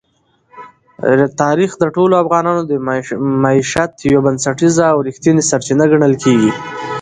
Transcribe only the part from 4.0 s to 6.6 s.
یوه بنسټیزه او رښتینې سرچینه ګڼل کېږي.